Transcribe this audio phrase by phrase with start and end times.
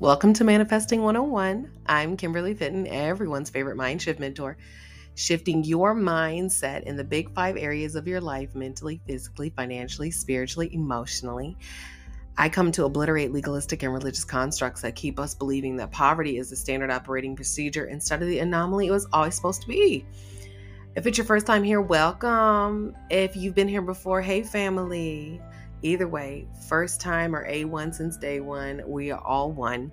[0.00, 1.70] Welcome to Manifesting 101.
[1.84, 4.56] I'm Kimberly Fitton, everyone's favorite mind shift mentor,
[5.14, 10.74] shifting your mindset in the big five areas of your life mentally, physically, financially, spiritually,
[10.74, 11.54] emotionally.
[12.38, 16.48] I come to obliterate legalistic and religious constructs that keep us believing that poverty is
[16.48, 20.06] the standard operating procedure instead of the anomaly it was always supposed to be.
[20.96, 22.96] If it's your first time here, welcome.
[23.10, 25.42] If you've been here before, hey, family.
[25.82, 29.90] Either way, first time or A1 since day one, we are all one.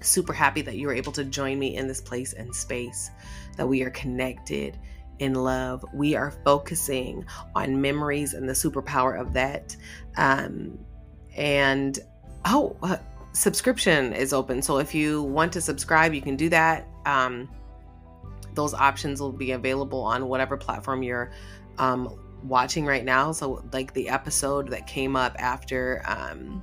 [0.00, 3.10] Super happy that you were able to join me in this place and space,
[3.56, 4.78] that we are connected
[5.20, 5.84] in love.
[5.94, 9.76] We are focusing on memories and the superpower of that.
[10.16, 10.78] Um,
[11.36, 11.98] and
[12.44, 12.96] oh, uh,
[13.32, 14.62] subscription is open.
[14.62, 16.88] So if you want to subscribe, you can do that.
[17.06, 17.48] Um,
[18.54, 21.32] those options will be available on whatever platform you're
[21.78, 23.32] um, watching right now.
[23.32, 26.62] So, like the episode that came up after um,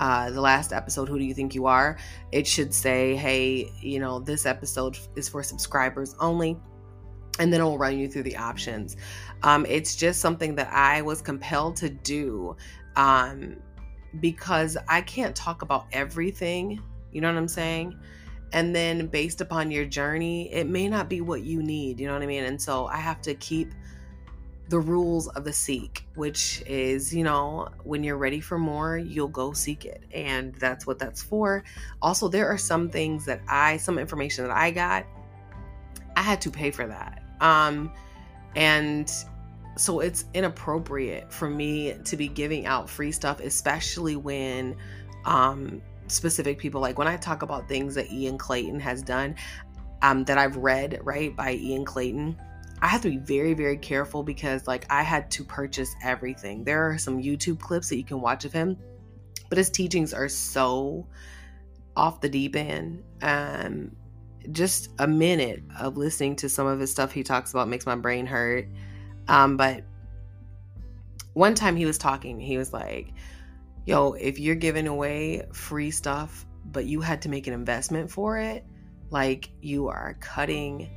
[0.00, 1.98] uh, the last episode, Who Do You Think You Are?
[2.32, 6.56] It should say, hey, you know, this episode is for subscribers only.
[7.38, 8.96] And then it'll run you through the options.
[9.42, 12.56] Um, it's just something that I was compelled to do
[12.96, 13.56] um,
[14.20, 16.80] because I can't talk about everything.
[17.12, 17.98] You know what I'm saying?
[18.52, 22.00] And then based upon your journey, it may not be what you need.
[22.00, 22.44] You know what I mean?
[22.44, 23.72] And so I have to keep
[24.70, 29.26] the rules of the seek, which is, you know, when you're ready for more, you'll
[29.28, 30.04] go seek it.
[30.14, 31.64] And that's what that's for.
[32.00, 35.04] Also, there are some things that I, some information that I got,
[36.14, 37.20] I had to pay for that.
[37.40, 37.92] Um,
[38.54, 39.12] and
[39.76, 44.76] so it's inappropriate for me to be giving out free stuff, especially when
[45.24, 49.34] um, specific people, like when I talk about things that Ian Clayton has done,
[50.02, 52.38] um, that I've read, right, by Ian Clayton
[52.82, 56.64] I have to be very, very careful because like I had to purchase everything.
[56.64, 58.78] There are some YouTube clips that you can watch of him,
[59.48, 61.06] but his teachings are so
[61.96, 63.02] off the deep end.
[63.20, 63.96] Um,
[64.52, 67.96] just a minute of listening to some of his stuff he talks about makes my
[67.96, 68.66] brain hurt.
[69.28, 69.84] Um, but
[71.34, 73.12] one time he was talking, he was like,
[73.86, 78.38] Yo, if you're giving away free stuff, but you had to make an investment for
[78.38, 78.64] it,
[79.10, 80.88] like you are cutting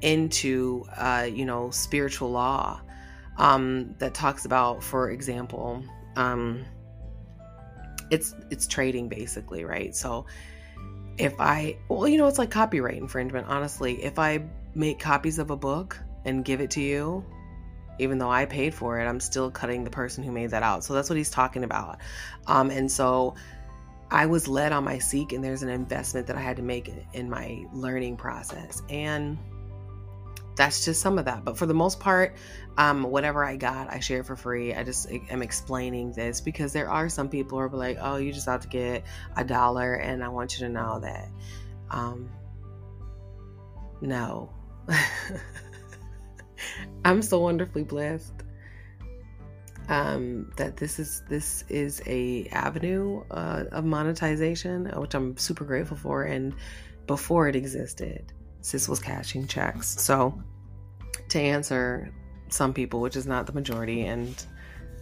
[0.00, 2.80] into uh, you know spiritual law
[3.36, 5.82] um, that talks about, for example,
[6.16, 6.64] um,
[8.10, 9.94] it's it's trading basically, right?
[9.94, 10.26] So
[11.18, 13.46] if I well, you know, it's like copyright infringement.
[13.48, 14.44] Honestly, if I
[14.74, 17.24] make copies of a book and give it to you,
[17.98, 20.84] even though I paid for it, I'm still cutting the person who made that out.
[20.84, 21.98] So that's what he's talking about.
[22.46, 23.34] Um, and so
[24.10, 26.92] I was led on my seek, and there's an investment that I had to make
[27.12, 28.82] in my learning process.
[28.88, 29.38] And
[30.56, 31.44] that's just some of that.
[31.44, 32.36] But for the most part,
[32.76, 34.74] um, whatever I got, I share for free.
[34.74, 38.32] I just am explaining this because there are some people who are like, oh, you
[38.32, 39.04] just have to get
[39.36, 39.94] a dollar.
[39.94, 41.28] And I want you to know that
[41.90, 42.30] um,
[44.00, 44.52] no.
[47.04, 48.32] I'm so wonderfully blessed
[49.88, 55.96] um, that this is this is a avenue uh, of monetization, which I'm super grateful
[55.96, 56.24] for.
[56.24, 56.54] And
[57.06, 58.32] before it existed,
[58.64, 60.00] sis was cashing checks.
[60.00, 60.42] So
[61.28, 62.10] to answer
[62.48, 64.42] some people, which is not the majority, and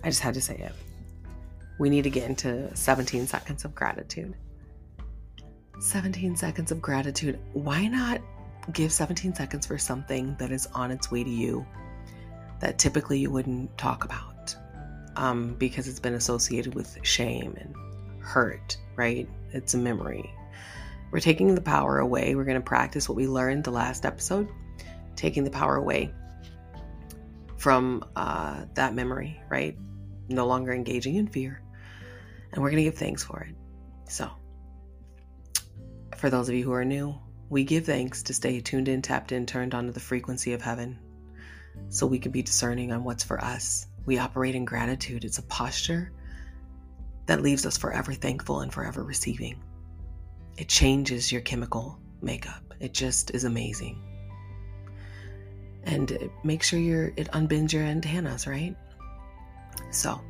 [0.02, 0.72] I just had to say it.
[1.78, 4.34] We need to get into 17 seconds of gratitude.
[5.78, 7.38] 17 seconds of gratitude.
[7.52, 8.20] Why not
[8.72, 11.64] give 17 seconds for something that is on its way to you
[12.60, 14.56] that typically you wouldn't talk about
[15.14, 17.74] um, because it's been associated with shame and
[18.20, 19.28] hurt, right?
[19.52, 20.32] It's a memory,
[21.12, 22.34] we're taking the power away.
[22.34, 24.48] We're going to practice what we learned the last episode,
[25.14, 26.12] taking the power away
[27.58, 29.76] from uh, that memory, right?
[30.28, 31.62] No longer engaging in fear.
[32.50, 33.54] And we're going to give thanks for it.
[34.08, 34.30] So,
[36.16, 37.14] for those of you who are new,
[37.50, 40.98] we give thanks to stay tuned in, tapped in, turned onto the frequency of heaven
[41.90, 43.86] so we can be discerning on what's for us.
[44.06, 46.10] We operate in gratitude, it's a posture
[47.26, 49.62] that leaves us forever thankful and forever receiving
[50.56, 52.62] it changes your chemical makeup.
[52.80, 54.00] It just is amazing.
[55.84, 58.76] And make sure you're it unbends your antennas, right?
[59.90, 60.20] So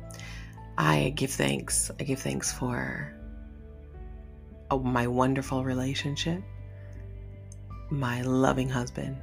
[0.77, 1.91] I give thanks.
[1.99, 3.13] I give thanks for
[4.71, 6.41] oh, my wonderful relationship,
[7.91, 9.17] my loving husband,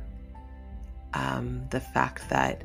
[1.14, 2.62] um, the fact that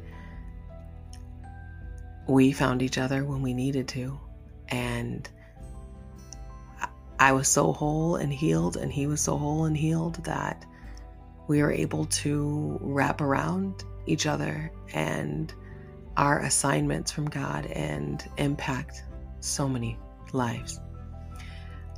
[2.28, 4.20] we found each other when we needed to,
[4.70, 5.28] and
[7.20, 10.66] I was so whole and healed, and he was so whole and healed that
[11.48, 15.54] we were able to wrap around each other and
[16.18, 19.04] our assignments from God and impact
[19.40, 19.98] so many
[20.34, 20.80] lives.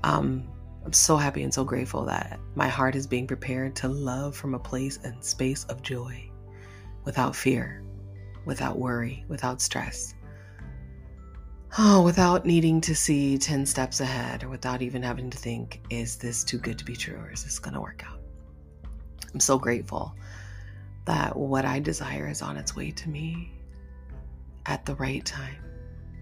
[0.03, 0.47] Um,
[0.85, 4.53] I'm so happy and so grateful that my heart is being prepared to love from
[4.53, 6.29] a place and space of joy
[7.03, 7.83] without fear,
[8.45, 10.13] without worry, without stress.
[11.77, 16.17] Oh, without needing to see 10 steps ahead or without even having to think, is
[16.17, 18.19] this too good to be true or is this going to work out?
[19.33, 20.15] I'm so grateful
[21.05, 23.51] that what I desire is on its way to me
[24.65, 25.57] at the right time,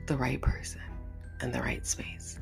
[0.07, 0.81] the right person,
[1.41, 2.39] and the right space.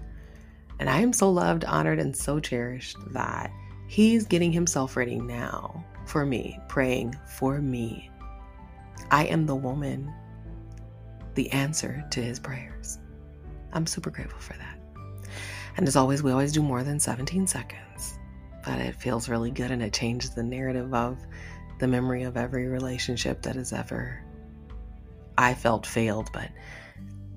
[0.80, 3.52] And I am so loved, honored, and so cherished that
[3.88, 8.10] He's getting Himself ready now for me, praying for me.
[9.12, 10.14] I am the woman,
[11.36, 13.00] the answer to His prayers.
[13.74, 14.78] I'm super grateful for that.
[15.78, 18.20] And as always, we always do more than 17 seconds,
[18.64, 21.18] but it feels really good and it changes the narrative of
[21.80, 24.24] the memory of every relationship that has ever
[25.38, 26.50] I felt failed, but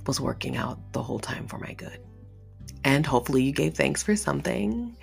[0.06, 1.98] was working out the whole time for my good.
[2.84, 4.96] And hopefully, you gave thanks for something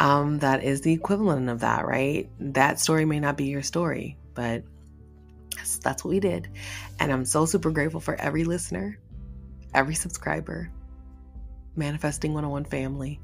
[0.00, 2.28] um, that is the equivalent of that, right?
[2.40, 4.62] That story may not be your story, but
[5.68, 6.48] that's, that's what we did.
[6.98, 8.98] And I'm so super grateful for every listener,
[9.74, 10.70] every subscriber,
[11.76, 13.20] Manifesting 101 family.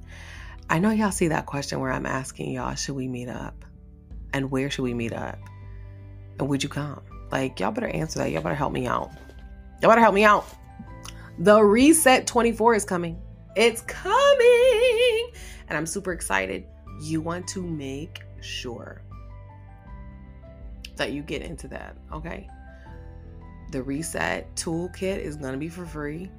[0.71, 3.65] I know y'all see that question where I'm asking y'all, should we meet up?
[4.33, 5.39] And where should we meet up?
[6.39, 7.01] And would you come?
[7.33, 8.31] Like, y'all better answer that.
[8.31, 9.11] Y'all better help me out.
[9.83, 10.47] Y'all better help me out.
[11.39, 13.21] The Reset 24 is coming.
[13.57, 15.31] It's coming.
[15.69, 16.65] And I'm super excited.
[17.03, 19.03] You want to make sure
[20.97, 22.49] that you get into that, okay?
[23.73, 26.31] The Reset Toolkit is going to be for free.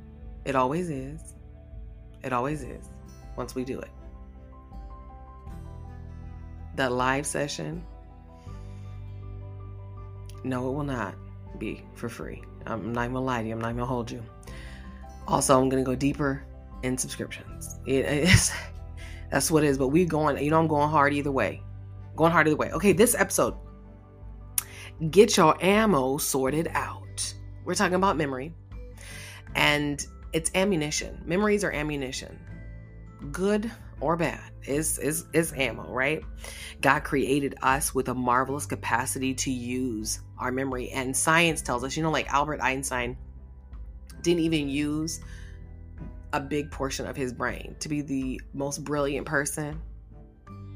[0.45, 1.35] It always is.
[2.23, 2.89] It always is
[3.35, 3.89] once we do it.
[6.75, 7.83] That live session,
[10.43, 11.15] no, it will not
[11.57, 12.43] be for free.
[12.65, 13.53] I'm not even gonna lie to you.
[13.53, 14.23] I'm not even gonna hold you.
[15.27, 16.43] Also, I'm gonna go deeper
[16.83, 17.79] in subscriptions.
[17.85, 18.51] It is
[19.31, 19.77] that's what it is.
[19.77, 21.61] But we going, you know, I'm going hard either way.
[22.15, 22.71] Going hard either way.
[22.71, 23.55] Okay, this episode.
[25.11, 27.33] Get your ammo sorted out.
[27.63, 28.53] We're talking about memory.
[29.55, 31.21] And it's ammunition.
[31.25, 32.39] Memories are ammunition.
[33.31, 33.71] Good
[34.01, 36.23] or bad is is is ammo, right?
[36.81, 41.95] God created us with a marvelous capacity to use our memory and science tells us,
[41.95, 43.17] you know like Albert Einstein
[44.21, 45.21] didn't even use
[46.33, 49.79] a big portion of his brain to be the most brilliant person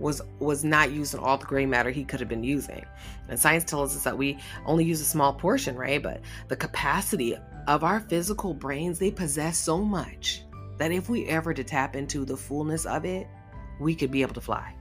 [0.00, 2.84] was was not using all the gray matter he could have been using.
[3.28, 6.02] And science tells us that we only use a small portion, right?
[6.02, 7.36] But the capacity
[7.68, 10.42] of our physical brains, they possess so much
[10.78, 13.28] that if we ever to tap into the fullness of it,
[13.78, 14.74] we could be able to fly.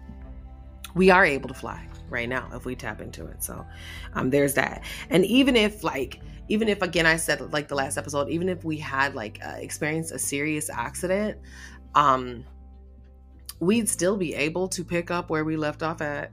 [0.95, 3.43] We are able to fly right now if we tap into it.
[3.43, 3.65] So
[4.13, 4.83] um there's that.
[5.09, 8.63] And even if like even if again I said like the last episode, even if
[8.63, 11.37] we had like uh, experienced a serious accident,
[11.93, 12.45] um,
[13.59, 16.31] we'd still be able to pick up where we left off at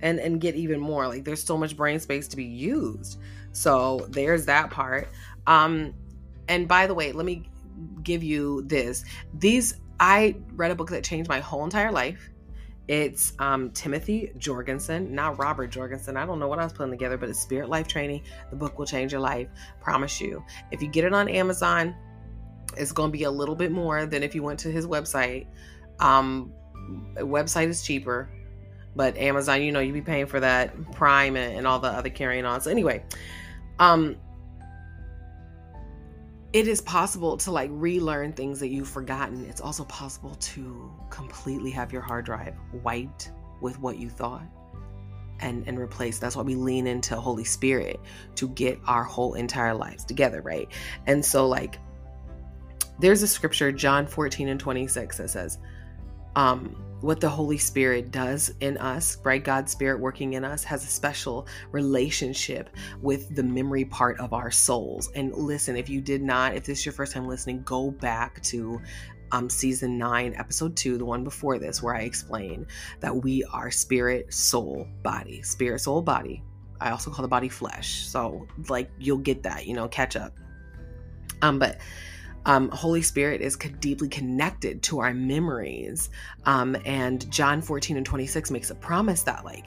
[0.00, 1.06] and and get even more.
[1.08, 3.18] Like there's so much brain space to be used.
[3.52, 5.08] So there's that part.
[5.46, 5.94] Um,
[6.48, 7.48] and by the way, let me
[8.02, 9.04] give you this.
[9.38, 12.30] These I read a book that changed my whole entire life.
[12.88, 16.16] It's um, Timothy Jorgensen, not Robert Jorgensen.
[16.16, 18.22] I don't know what I was putting together, but it's Spirit Life Training.
[18.50, 19.48] The book will change your life.
[19.80, 20.44] Promise you.
[20.72, 21.94] If you get it on Amazon,
[22.76, 25.46] it's going to be a little bit more than if you went to his website.
[26.02, 26.52] Um,
[27.16, 28.28] website is cheaper,
[28.94, 32.10] but Amazon, you know, you'd be paying for that Prime and, and all the other
[32.10, 32.60] carrying on.
[32.60, 33.04] So anyway,
[33.78, 34.16] um,
[36.52, 39.46] it is possible to like relearn things that you've forgotten.
[39.46, 43.30] It's also possible to completely have your hard drive wiped
[43.60, 44.42] with what you thought
[45.40, 46.18] and and replace.
[46.18, 48.00] That's why we lean into Holy Spirit
[48.34, 50.68] to get our whole entire lives together, right?
[51.06, 51.78] And so like
[52.98, 55.58] there's a scripture John 14 and 26 that says
[56.36, 59.42] um what the Holy Spirit does in us, right?
[59.42, 62.70] God's Spirit working in us has a special relationship
[63.00, 65.10] with the memory part of our souls.
[65.16, 68.40] And listen, if you did not, if this is your first time listening, go back
[68.44, 68.80] to
[69.32, 72.66] um, season nine, episode two, the one before this, where I explain
[73.00, 76.44] that we are spirit, soul, body, spirit, soul, body.
[76.80, 78.06] I also call the body flesh.
[78.06, 80.34] So, like, you'll get that, you know, catch up.
[81.40, 81.78] Um, but
[82.46, 86.10] um, Holy Spirit is deeply connected to our memories.
[86.44, 89.66] Um, and John 14 and 26 makes a promise that, like,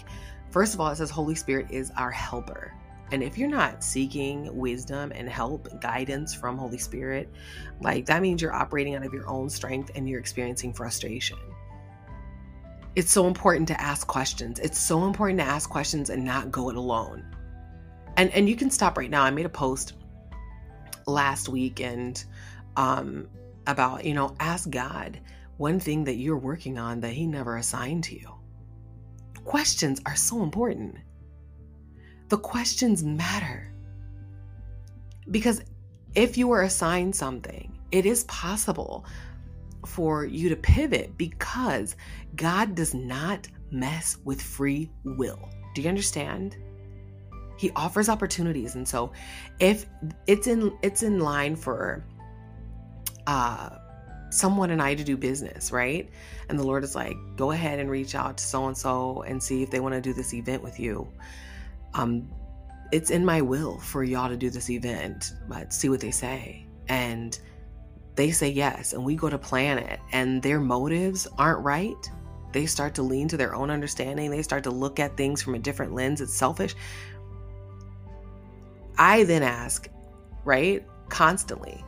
[0.52, 2.74] first of all, it says Holy Spirit is our helper.
[3.12, 7.30] And if you're not seeking wisdom and help, guidance from Holy Spirit,
[7.80, 11.38] like that means you're operating out of your own strength and you're experiencing frustration.
[12.96, 14.58] It's so important to ask questions.
[14.60, 17.24] It's so important to ask questions and not go it alone.
[18.18, 19.24] And and you can stop right now.
[19.24, 19.94] I made a post
[21.06, 22.24] last week and
[22.78, 23.28] um,
[23.68, 25.20] about, you know, ask God
[25.58, 28.34] one thing that you're working on that He never assigned to you?
[29.44, 30.98] Questions are so important.
[32.30, 33.72] The questions matter.
[35.30, 35.62] Because
[36.16, 39.06] if you are assigned something, it is possible
[39.86, 41.96] for you to pivot because
[42.36, 45.50] God does not mess with free will.
[45.74, 46.58] Do you understand?
[47.58, 49.14] He offers opportunities and so
[49.60, 49.86] if
[50.28, 52.06] it's in it's in line for
[53.28, 53.70] uh
[54.30, 56.10] someone and I to do business, right?
[56.50, 59.42] And the Lord is like, go ahead and reach out to so and so and
[59.42, 61.08] see if they want to do this event with you.
[61.94, 62.30] Um,
[62.92, 66.66] it's in my will for y'all to do this event, but see what they say.
[66.88, 67.38] And
[68.16, 72.12] they say yes, and we go to plan it, and their motives aren't right.
[72.52, 74.32] They start to lean to their own understanding.
[74.32, 76.22] They start to look at things from a different lens.
[76.22, 76.76] It's selfish.
[78.98, 79.90] I then ask,
[80.46, 81.84] right, constantly,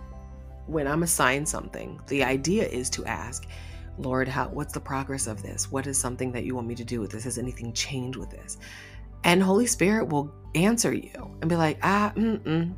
[0.68, 3.48] when I'm assigned something, the idea is to ask,
[3.98, 5.72] Lord, how what's the progress of this?
[5.72, 7.24] What is something that you want me to do with this?
[7.24, 8.58] Has anything changed with this?
[9.24, 12.12] And Holy Spirit will answer you and be like, ah,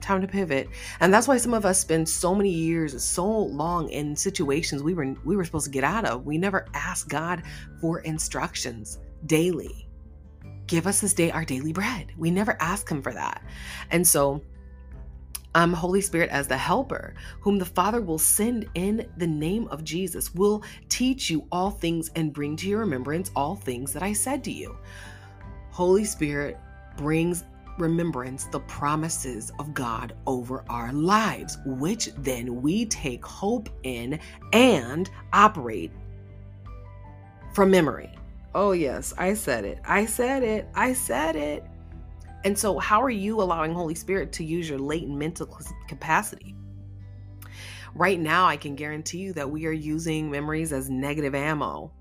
[0.02, 0.70] time to pivot.
[1.00, 4.94] And that's why some of us spend so many years, so long in situations we
[4.94, 6.26] were we were supposed to get out of.
[6.26, 7.44] We never ask God
[7.82, 9.88] for instructions daily.
[10.68, 12.14] Give us this day our daily bread.
[12.18, 13.44] We never ask him for that.
[13.92, 14.42] And so
[15.60, 19.84] um, Holy Spirit as the helper, whom the Father will send in the name of
[19.84, 24.14] Jesus, will teach you all things and bring to your remembrance all things that I
[24.14, 24.78] said to you.
[25.72, 26.58] Holy Spirit
[26.96, 27.44] brings
[27.78, 34.18] remembrance the promises of God over our lives, which then we take hope in
[34.54, 35.92] and operate
[37.54, 38.14] from memory.
[38.56, 39.80] Oh, yes, I said it.
[39.84, 40.70] I said it.
[40.74, 41.66] I said it.
[42.44, 46.56] And so, how are you allowing Holy Spirit to use your latent mental capacity?
[47.96, 51.92] Right now, I can guarantee you that we are using memories as negative ammo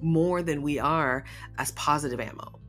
[0.00, 1.24] more than we are
[1.58, 2.60] as positive ammo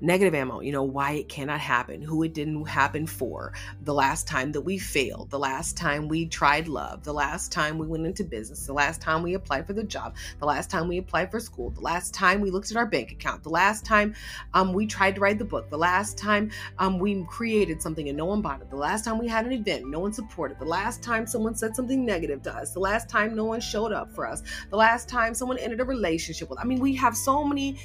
[0.00, 4.26] negative ammo, you know, why it cannot happen, who it didn't happen for, the last
[4.26, 8.06] time that we failed, the last time we tried love, the last time we went
[8.06, 11.30] into business, the last time we applied for the job, the last time we applied
[11.30, 14.14] for school, the last time we looked at our bank account, the last time
[14.54, 18.16] um, we tried to write the book, the last time um, we created something and
[18.16, 20.64] no one bought it, the last time we had an event, no one supported, the
[20.64, 24.12] last time someone said something negative to us, the last time no one showed up
[24.12, 26.58] for us, the last time someone entered a relationship with.
[26.58, 27.78] I mean, we have so many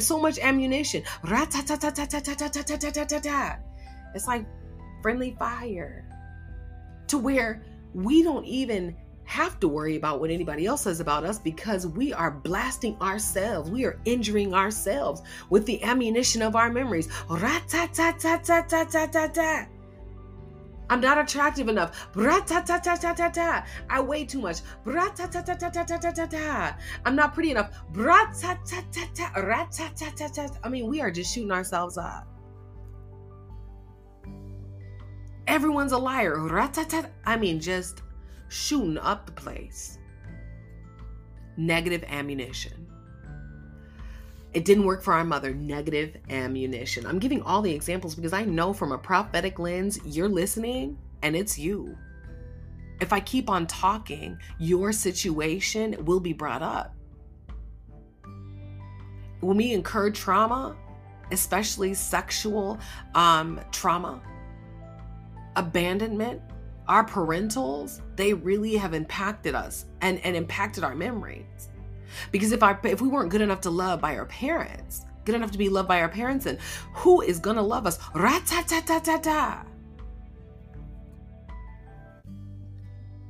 [0.00, 1.02] so much ammunition.
[4.14, 4.46] It's like
[5.02, 6.04] friendly fire
[7.08, 7.62] to where
[7.94, 12.12] we don't even have to worry about what anybody else says about us because we
[12.12, 13.70] are blasting ourselves.
[13.70, 17.08] We are injuring ourselves with the ammunition of our memories.
[20.92, 22.08] I'm not attractive enough.
[23.88, 24.58] I weigh too much.
[27.06, 27.70] I'm not pretty enough.
[30.62, 32.28] I mean, we are just shooting ourselves up.
[35.46, 36.36] Everyone's a liar.
[37.24, 38.02] I mean, just
[38.50, 39.98] shooting up the place.
[41.56, 42.86] Negative ammunition.
[44.54, 45.54] It didn't work for our mother.
[45.54, 47.06] Negative ammunition.
[47.06, 51.34] I'm giving all the examples because I know from a prophetic lens, you're listening and
[51.34, 51.96] it's you.
[53.00, 56.94] If I keep on talking, your situation will be brought up.
[59.40, 60.76] When we incur trauma,
[61.32, 62.78] especially sexual
[63.14, 64.20] um, trauma,
[65.56, 66.42] abandonment,
[66.88, 71.68] our parentals, they really have impacted us and, and impacted our memories.
[72.30, 75.50] Because if our if we weren't good enough to love by our parents, good enough
[75.52, 76.58] to be loved by our parents, and
[76.94, 77.98] who is gonna love us?
[78.14, 79.66] Rat-ta-ta-ta-ta-ta.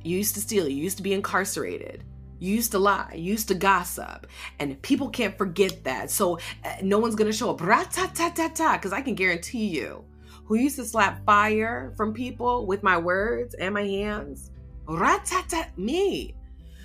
[0.03, 2.03] You used to steal, you used to be incarcerated.
[2.39, 4.27] You used to lie, you used to gossip,
[4.59, 6.11] and people can't forget that.
[6.11, 7.61] So uh, no one's gonna show up.
[7.61, 10.03] Rat-ta-ta-ta-ta, because I can guarantee you,
[10.43, 14.51] who used to slap fire from people with my words and my hands,
[14.85, 16.35] rat-ta-ta, me.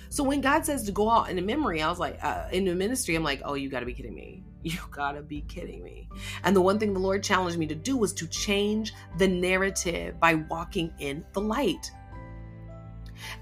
[0.09, 2.65] So when God says to go out in the memory, I was like, uh, in
[2.65, 4.43] the ministry, I'm like, oh, you got to be kidding me.
[4.61, 6.09] You got to be kidding me.
[6.43, 10.19] And the one thing the Lord challenged me to do was to change the narrative
[10.19, 11.89] by walking in the light.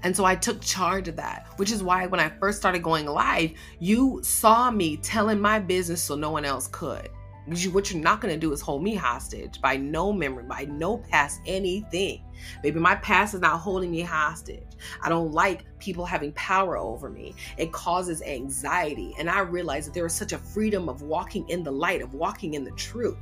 [0.04, 3.06] And so I took charge of that, which is why when I first started going
[3.06, 7.08] live, you saw me telling my business so no one else could.
[7.50, 10.64] You, what you're not going to do is hold me hostage by no memory, by
[10.64, 12.22] no past anything.
[12.62, 14.66] Baby, my past is not holding me hostage.
[15.02, 17.34] I don't like people having power over me.
[17.56, 19.14] It causes anxiety.
[19.18, 22.14] And I realize that there is such a freedom of walking in the light, of
[22.14, 23.16] walking in the truth.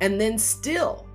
[0.00, 1.06] And then still,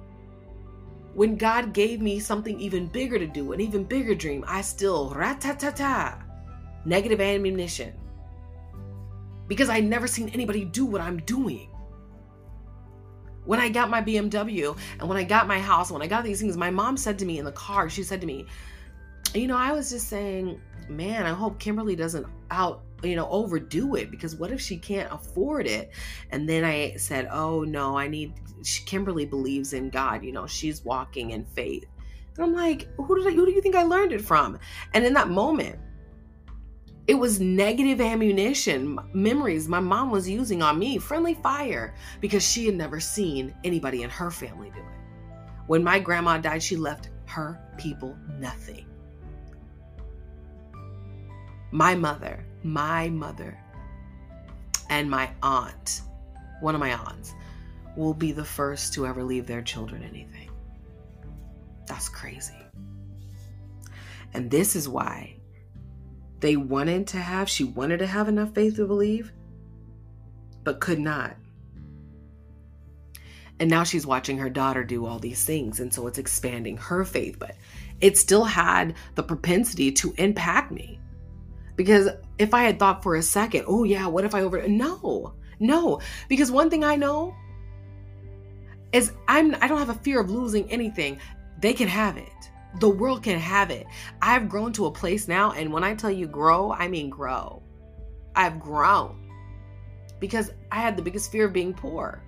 [1.13, 5.10] when God gave me something even bigger to do, an even bigger dream, I still
[5.10, 6.24] rat ta ta ta
[6.86, 7.93] negative ammunition
[9.51, 11.67] because I'd never seen anybody do what I'm doing.
[13.43, 16.39] When I got my BMW and when I got my house, when I got these
[16.39, 18.46] things, my mom said to me in the car, she said to me,
[19.34, 23.96] You know, I was just saying, man, I hope Kimberly doesn't out, you know, overdo
[23.96, 25.91] it because what if she can't afford it?
[26.29, 28.36] And then I said, Oh, no, I need,
[28.86, 31.84] Kimberly believes in God, you know, she's walking in faith.
[32.38, 34.58] And I'm like, who did I, who do you think I learned it from?
[34.93, 35.77] And in that moment,
[37.08, 42.65] it was negative ammunition, memories my mom was using on me, friendly fire, because she
[42.65, 44.86] had never seen anybody in her family do it.
[45.67, 48.86] When my grandma died, she left her people nothing.
[51.72, 53.58] My mother, my mother,
[54.89, 56.01] and my aunt,
[56.60, 57.34] one of my aunts,
[57.96, 60.50] will be the first to ever leave their children anything.
[61.88, 62.53] That's crazy.
[64.34, 65.36] And this is why
[66.42, 69.32] they wanted to have, she wanted to have enough faith to believe,
[70.64, 71.36] but could not.
[73.60, 75.80] And now she's watching her daughter do all these things.
[75.80, 77.56] And so it's expanding her faith, but
[78.02, 81.00] it still had the propensity to impact me.
[81.76, 85.36] Because if I had thought for a second, oh yeah, what if I over no,
[85.60, 86.02] no.
[86.28, 87.36] Because one thing I know
[88.92, 91.20] is I'm I don't have a fear of losing anything.
[91.60, 92.50] They can have it.
[92.80, 93.86] The world can have it.
[94.22, 97.62] I've grown to a place now, and when I tell you grow, I mean grow.
[98.36, 99.30] I've grown
[100.20, 102.24] because I had the biggest fear of being poor.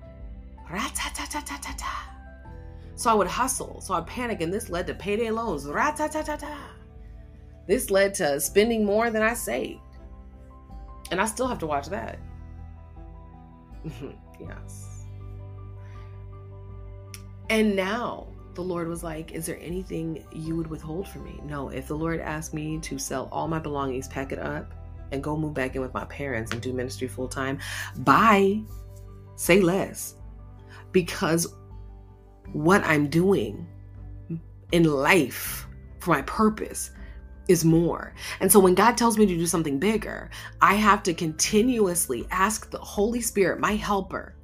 [2.96, 3.80] So I would hustle.
[3.82, 5.66] So I'd panic, and this led to payday loans.
[7.68, 9.80] This led to spending more than I saved.
[11.12, 12.20] And I still have to watch that.
[14.40, 15.06] yes.
[17.50, 21.40] And now the Lord was like, Is there anything you would withhold from me?
[21.44, 21.70] No.
[21.70, 24.74] If the Lord asked me to sell all my belongings, pack it up,
[25.12, 27.60] and go move back in with my parents and do ministry full time,
[27.98, 28.62] bye.
[29.36, 30.16] Say less.
[30.92, 31.48] Because
[32.52, 33.68] what I'm doing
[34.72, 35.68] in life
[36.00, 36.92] for my purpose
[37.48, 38.14] is more.
[38.40, 40.30] And so when God tells me to do something bigger,
[40.62, 44.36] I have to continuously ask the Holy Spirit, my helper,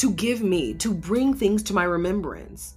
[0.00, 2.74] to give me, to bring things to my remembrance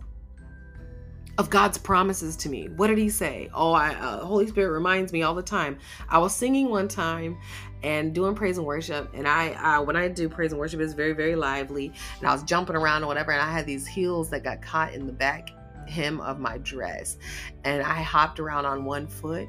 [1.38, 2.68] of God's promises to me.
[2.76, 3.50] What did he say?
[3.54, 5.80] Oh, I, uh, Holy Spirit reminds me all the time.
[6.10, 7.38] I was singing one time
[7.82, 11.14] and doing praise and worship, and I, when I do praise and worship, it's very,
[11.14, 14.44] very lively, and I was jumping around or whatever, and I had these heels that
[14.44, 15.50] got caught in the back
[15.88, 17.18] hem of my dress,
[17.64, 19.48] and I hopped around on one foot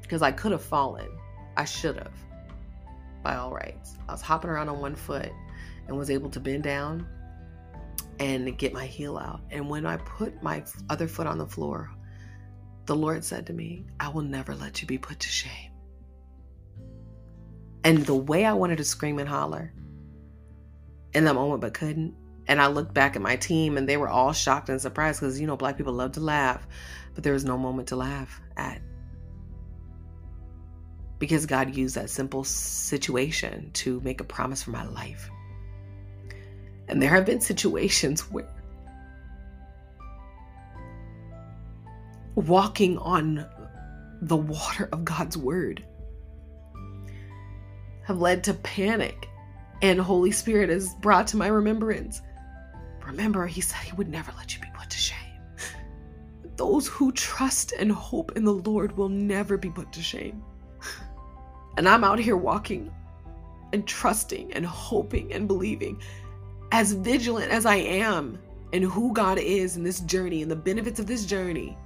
[0.00, 1.08] because I could have fallen.
[1.56, 2.14] I should have,
[3.22, 3.96] by all rights.
[4.08, 5.30] I was hopping around on one foot
[5.86, 7.06] and was able to bend down
[8.18, 9.40] and get my heel out.
[9.50, 11.90] And when I put my other foot on the floor,
[12.86, 15.70] the Lord said to me, I will never let you be put to shame.
[17.84, 19.72] And the way I wanted to scream and holler
[21.14, 22.14] in that moment, but couldn't.
[22.46, 25.40] And I looked back at my team and they were all shocked and surprised because,
[25.40, 26.66] you know, black people love to laugh,
[27.14, 28.80] but there was no moment to laugh at.
[31.18, 35.30] Because God used that simple situation to make a promise for my life.
[36.88, 38.48] And there have been situations where
[42.34, 43.46] walking on
[44.22, 45.84] the water of God's word
[48.04, 49.28] have led to panic.
[49.80, 52.22] And Holy Spirit has brought to my remembrance.
[53.04, 55.18] Remember, He said He would never let you be put to shame.
[56.56, 60.42] Those who trust and hope in the Lord will never be put to shame.
[61.78, 62.92] And I'm out here walking
[63.72, 66.02] and trusting and hoping and believing
[66.72, 68.38] as vigilant as I am
[68.72, 71.76] and who God is in this journey and the benefits of this journey,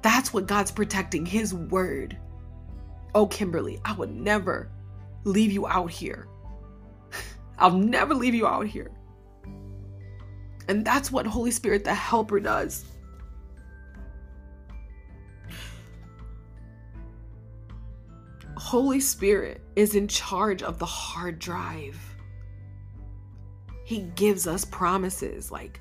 [0.00, 2.16] that's what God's protecting His word.
[3.14, 4.70] Oh, Kimberly, I would never
[5.24, 6.28] leave you out here.
[7.58, 8.92] I'll never leave you out here.
[10.68, 12.84] And that's what Holy Spirit, the Helper, does.
[18.56, 22.11] Holy Spirit is in charge of the hard drive.
[23.92, 25.78] He gives us promises like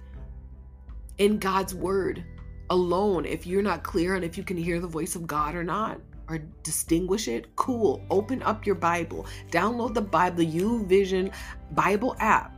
[1.17, 2.26] in God's word
[2.69, 3.24] alone.
[3.26, 6.02] If you're not clear on if you can hear the voice of God or not,
[6.28, 8.06] or distinguish it, cool.
[8.10, 11.32] Open up your Bible, download the Bible, the Vision
[11.71, 12.54] Bible app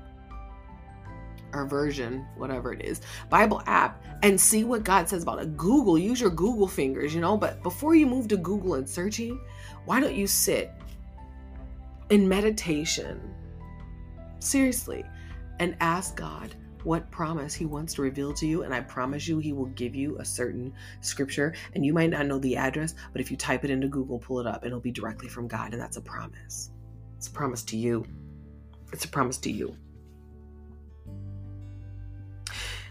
[1.53, 5.55] or version, whatever it is, Bible app, and see what God says about it.
[5.55, 7.37] Google, use your Google fingers, you know.
[7.37, 9.39] But before you move to Google and searching,
[9.85, 10.71] why don't you sit
[12.09, 13.21] in meditation?
[14.39, 15.05] Seriously,
[15.59, 18.63] and ask God, what promise he wants to reveal to you.
[18.63, 21.53] And I promise you, he will give you a certain scripture.
[21.73, 24.39] And you might not know the address, but if you type it into Google, pull
[24.39, 25.73] it up, and it'll be directly from God.
[25.73, 26.71] And that's a promise.
[27.17, 28.05] It's a promise to you.
[28.91, 29.75] It's a promise to you.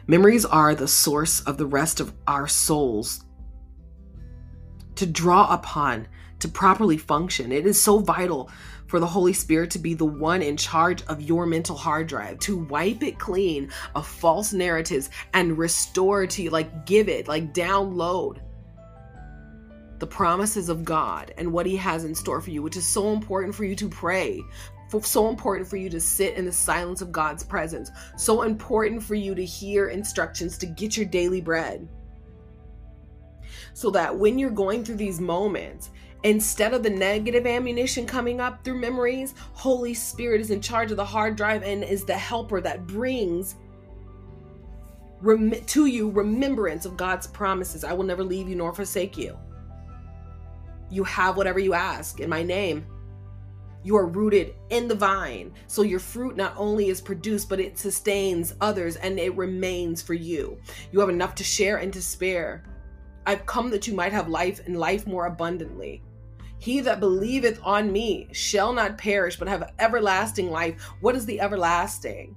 [0.07, 3.25] Memories are the source of the rest of our souls
[4.97, 6.09] to draw upon
[6.43, 7.51] to properly function.
[7.51, 8.51] It is so vital
[8.87, 12.39] for the Holy Spirit to be the one in charge of your mental hard drive,
[12.41, 17.55] to wipe it clean of false narratives and restore to you, like give it, like
[17.55, 18.39] download
[19.99, 23.13] the promises of God and what He has in store for you, which is so
[23.13, 24.43] important for you to pray,
[25.01, 29.15] so important for you to sit in the silence of God's presence, so important for
[29.15, 31.89] you to hear instructions to get your daily bread.
[33.73, 35.91] So that when you're going through these moments,
[36.25, 40.97] instead of the negative ammunition coming up through memories, Holy Spirit is in charge of
[40.97, 43.57] the hard drive and is the helper that brings
[45.21, 47.85] rem- to you remembrance of God's promises.
[47.85, 49.39] I will never leave you nor forsake you.
[50.91, 52.87] You have whatever you ask in my name
[53.85, 55.53] you are rooted in the vine.
[55.67, 60.15] So your fruit not only is produced, but it sustains others and it remains for
[60.15, 60.59] you.
[60.93, 62.65] You have enough to share and to spare.
[63.27, 66.03] I've come that you might have life and life more abundantly.
[66.63, 70.81] He that believeth on me shall not perish, but have everlasting life.
[71.01, 72.37] What is the everlasting?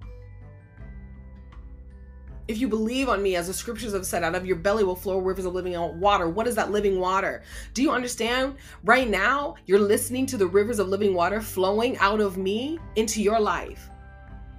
[2.48, 4.96] If you believe on me, as the scriptures have said, out of your belly will
[4.96, 6.28] flow rivers of living water.
[6.28, 7.44] What is that living water?
[7.76, 8.56] Do you understand?
[8.84, 13.22] Right now, you're listening to the rivers of living water flowing out of me into
[13.22, 13.92] your life.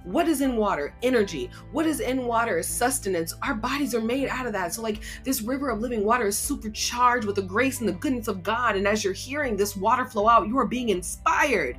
[0.07, 0.95] What is in water?
[1.03, 1.51] Energy.
[1.73, 2.63] What is in water?
[2.63, 3.35] Sustenance.
[3.43, 4.73] Our bodies are made out of that.
[4.73, 8.29] So, like, this river of living water is supercharged with the grace and the goodness
[8.29, 8.77] of God.
[8.77, 11.77] And as you're hearing this water flow out, you are being inspired.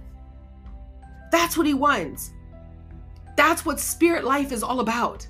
[1.32, 2.32] That's what He wants.
[3.34, 5.26] That's what spirit life is all about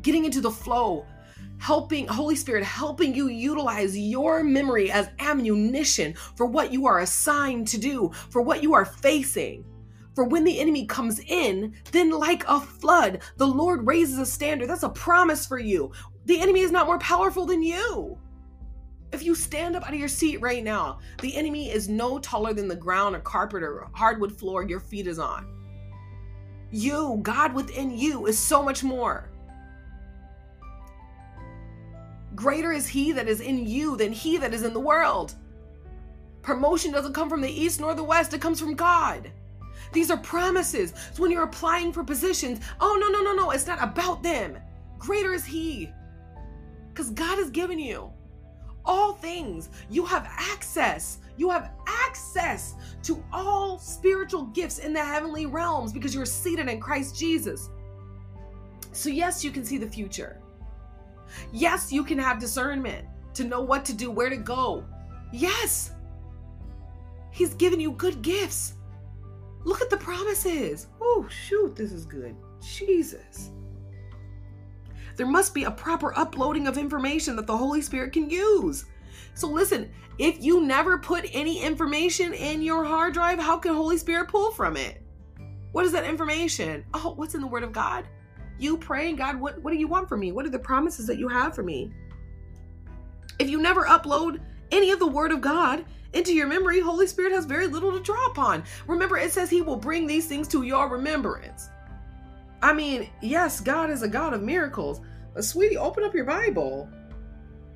[0.00, 1.04] getting into the flow,
[1.58, 7.66] helping Holy Spirit helping you utilize your memory as ammunition for what you are assigned
[7.68, 9.64] to do, for what you are facing.
[10.14, 14.68] For when the enemy comes in, then like a flood, the Lord raises a standard.
[14.68, 15.90] That's a promise for you.
[16.26, 18.16] The enemy is not more powerful than you.
[19.12, 22.52] If you stand up out of your seat right now, the enemy is no taller
[22.52, 25.46] than the ground or carpet or hardwood floor your feet is on.
[26.70, 29.30] You, God within you, is so much more.
[32.34, 35.34] Greater is he that is in you than he that is in the world.
[36.42, 39.30] Promotion doesn't come from the east nor the west, it comes from God.
[39.92, 40.94] These are promises.
[41.12, 44.58] So when you're applying for positions, oh, no, no, no, no, it's not about them.
[44.98, 45.90] Greater is he.
[46.92, 48.12] Because God has given you
[48.84, 49.70] all things.
[49.90, 51.18] You have access.
[51.36, 56.80] You have access to all spiritual gifts in the heavenly realms because you're seated in
[56.80, 57.70] Christ Jesus.
[58.92, 60.40] So, yes, you can see the future.
[61.52, 64.84] Yes, you can have discernment to know what to do, where to go.
[65.32, 65.90] Yes.
[67.32, 68.74] He's given you good gifts.
[69.64, 70.88] Look at the promises.
[71.00, 72.36] Oh, shoot, this is good.
[72.60, 73.50] Jesus.
[75.16, 78.84] There must be a proper uploading of information that the Holy Spirit can use.
[79.34, 83.96] So listen, if you never put any information in your hard drive, how can Holy
[83.96, 85.02] Spirit pull from it?
[85.72, 86.84] What is that information?
[86.94, 88.06] Oh, what's in the Word of God?
[88.58, 90.32] you praying, God, what, what do you want from me?
[90.32, 91.92] What are the promises that you have for me?
[93.38, 97.32] If you never upload any of the word of God into your memory, Holy Spirit
[97.32, 98.64] has very little to draw upon.
[98.86, 101.68] Remember, it says he will bring these things to your remembrance.
[102.62, 105.00] I mean, yes, God is a God of miracles,
[105.34, 106.88] but sweetie, open up your Bible.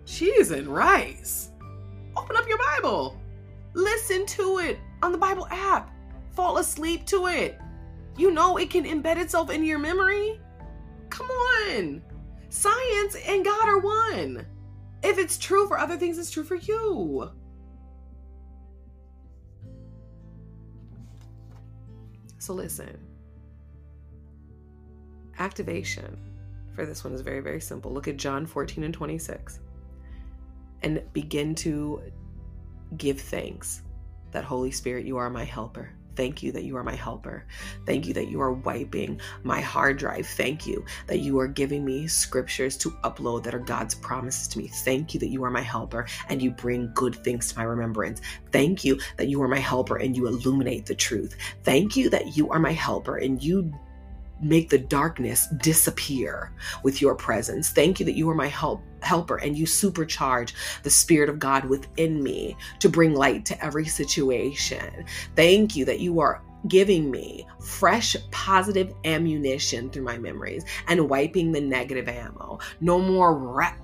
[0.06, 1.50] Cheese and rice.
[2.16, 3.20] Open up your Bible.
[3.74, 5.90] Listen to it on the Bible app.
[6.30, 7.58] Fall asleep to it.
[8.16, 10.40] You know it can embed itself in your memory.
[11.10, 12.02] Come on.
[12.48, 14.46] Science and God are one.
[15.02, 17.30] If it's true for other things, it's true for you.
[22.38, 22.98] So listen.
[25.38, 26.16] Activation
[26.74, 27.92] for this one is very, very simple.
[27.92, 29.60] Look at John 14 and 26
[30.82, 32.02] and begin to
[32.96, 33.82] give thanks
[34.30, 35.92] that Holy Spirit, you are my helper.
[36.18, 37.46] Thank you that you are my helper.
[37.86, 40.26] Thank you that you are wiping my hard drive.
[40.26, 44.58] Thank you that you are giving me scriptures to upload that are God's promises to
[44.58, 44.66] me.
[44.66, 48.20] Thank you that you are my helper and you bring good things to my remembrance.
[48.50, 51.36] Thank you that you are my helper and you illuminate the truth.
[51.62, 53.72] Thank you that you are my helper and you
[54.40, 57.70] make the darkness disappear with your presence.
[57.70, 61.64] Thank you that you are my help helper and you supercharge the spirit of God
[61.64, 65.04] within me to bring light to every situation.
[65.36, 71.52] Thank you that you are giving me fresh positive ammunition through my memories and wiping
[71.52, 72.58] the negative ammo.
[72.80, 73.78] No more rat,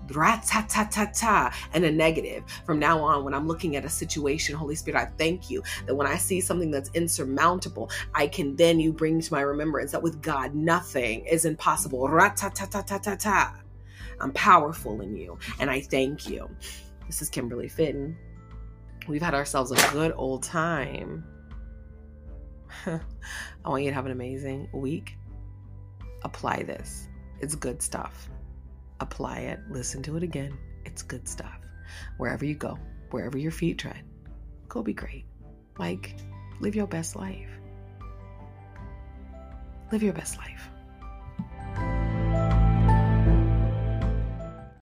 [0.46, 2.44] ta ta ta ta and a negative.
[2.64, 5.94] From now on, when I'm looking at a situation, Holy Spirit, I thank you that
[5.94, 10.02] when I see something that's insurmountable, I can then you bring to my remembrance that
[10.02, 12.08] with God nothing is impossible.
[12.08, 13.60] Rat ta ta ta ta ta ta.
[14.20, 16.48] I'm powerful in you, and I thank you.
[17.06, 18.16] This is Kimberly Fitton.
[19.06, 21.24] We've had ourselves a good old time.
[22.86, 25.16] I want you to have an amazing week.
[26.22, 27.08] Apply this.
[27.40, 28.28] It's good stuff.
[29.00, 29.60] Apply it.
[29.70, 30.56] Listen to it again.
[30.84, 31.60] It's good stuff.
[32.16, 32.78] Wherever you go,
[33.10, 34.02] wherever your feet tread,
[34.68, 35.24] go be great.
[35.78, 36.16] Like,
[36.60, 37.50] live your best life.
[39.92, 40.68] Live your best life.